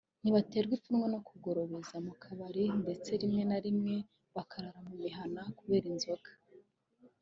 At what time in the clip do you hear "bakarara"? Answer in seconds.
4.35-4.79